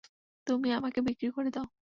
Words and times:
তুমি 0.47 0.69
আমাকে 0.73 0.99
বিক্রি 1.01 1.29
করে 1.31 1.49
দাও। 1.51 1.67